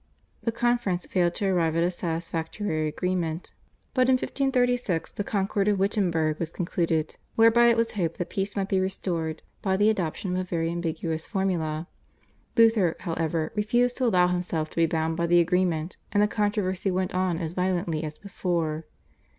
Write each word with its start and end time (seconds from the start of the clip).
The 0.41 0.51
conference 0.51 1.05
failed 1.05 1.35
to 1.35 1.45
arrive 1.45 1.75
at 1.75 1.83
a 1.83 1.91
satisfactory 1.91 2.87
agreement, 2.87 3.53
but 3.93 4.09
in 4.09 4.13
1536 4.13 5.11
the 5.11 5.23
Concord 5.23 5.67
of 5.67 5.77
Wittenberg 5.77 6.39
was 6.39 6.51
concluded, 6.51 7.17
whereby 7.35 7.67
it 7.67 7.77
was 7.77 7.91
hoped 7.91 8.17
that 8.17 8.31
peace 8.31 8.55
might 8.55 8.67
be 8.67 8.79
restored 8.79 9.43
by 9.61 9.77
the 9.77 9.91
adoption 9.91 10.31
of 10.33 10.39
a 10.39 10.43
very 10.49 10.71
ambiguous 10.71 11.27
formula. 11.27 11.87
Luther, 12.57 12.95
however, 13.01 13.51
refused 13.53 13.95
to 13.97 14.05
allow 14.07 14.25
himself 14.27 14.71
to 14.71 14.75
be 14.77 14.87
bound 14.87 15.17
by 15.17 15.27
the 15.27 15.39
agreement, 15.39 15.97
and 16.11 16.23
the 16.23 16.27
controversy 16.27 16.89
went 16.89 17.13
on 17.13 17.37
as 17.37 17.53
violently 17.53 18.03
as 18.03 18.17
before. 18.17 18.85